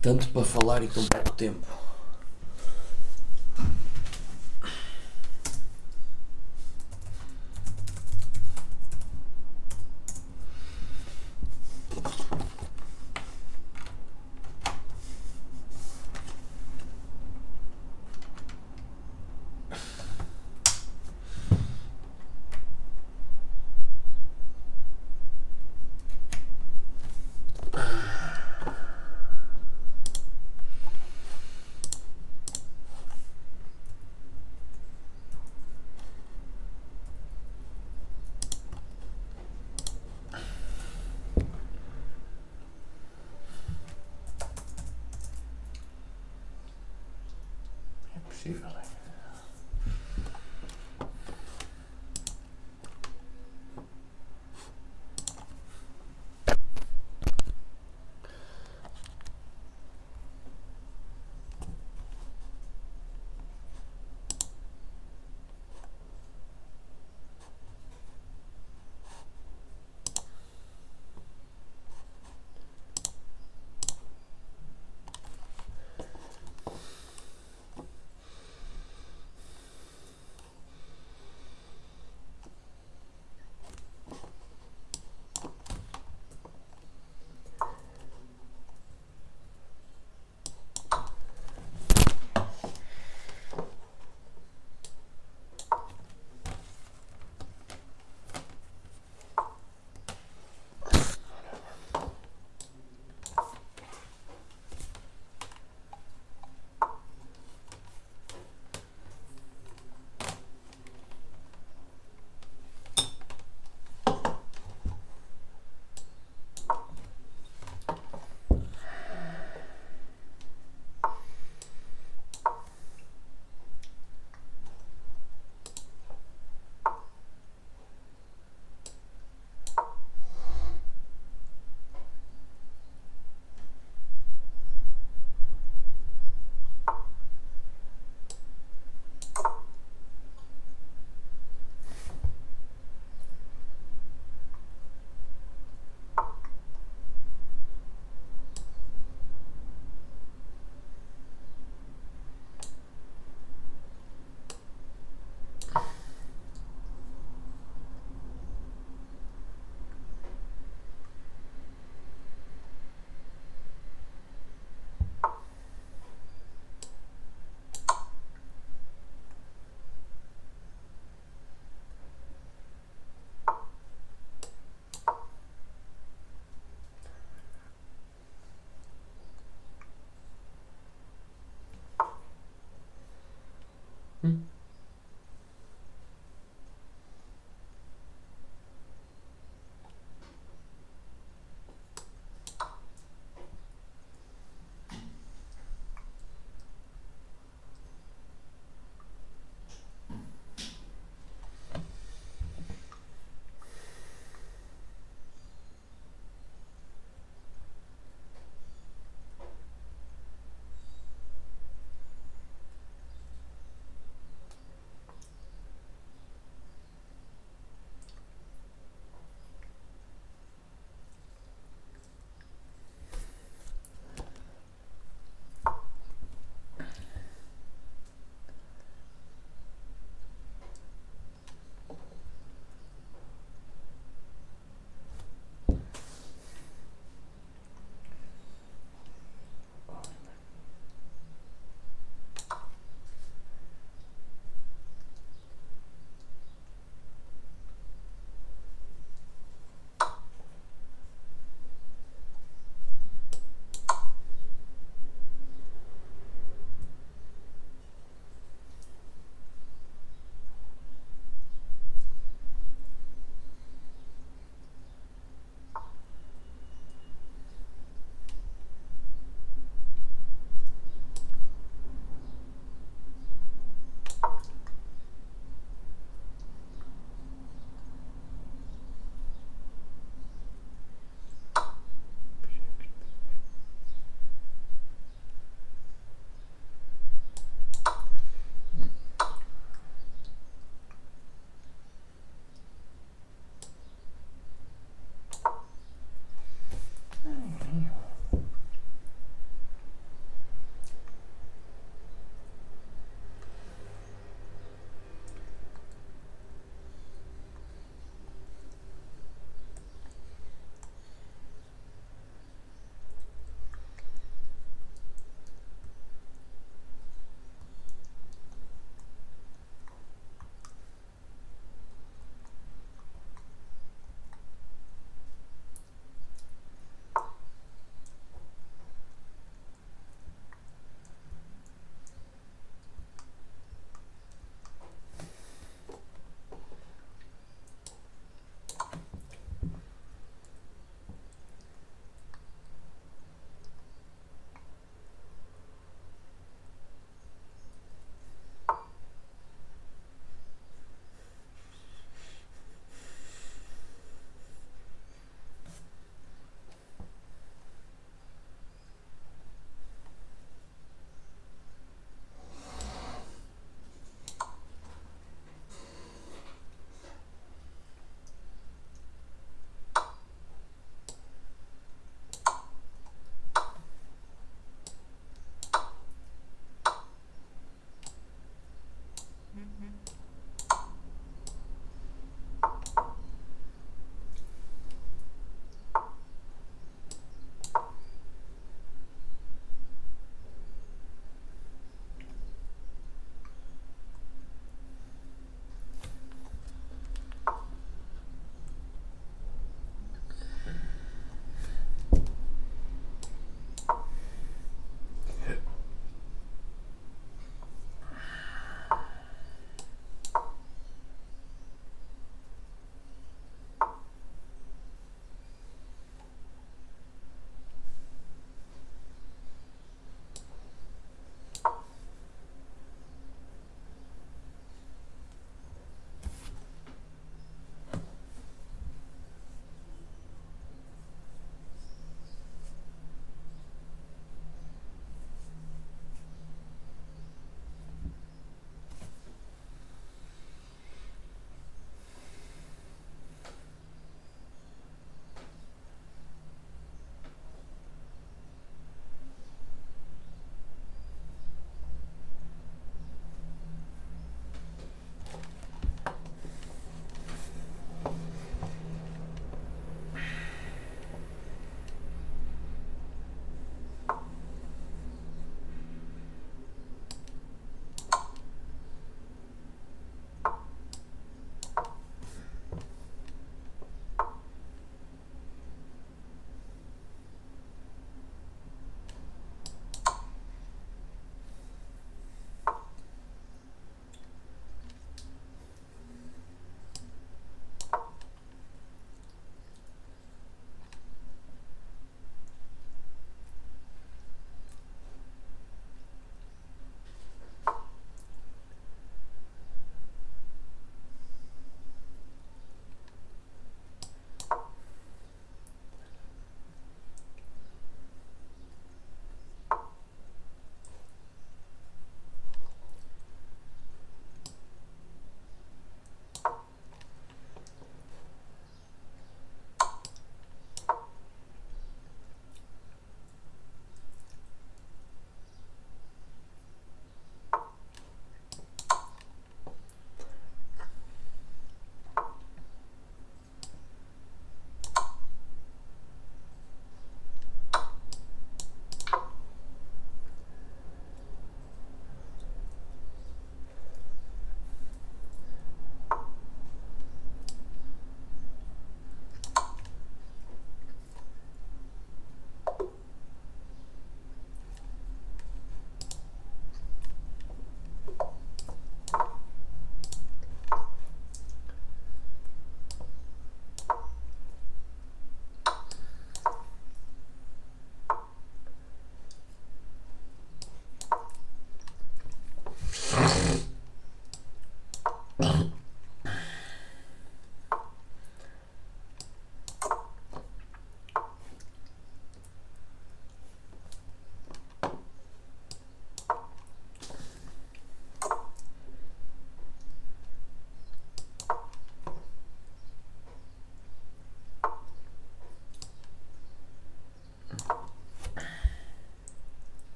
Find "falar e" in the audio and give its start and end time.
0.44-0.88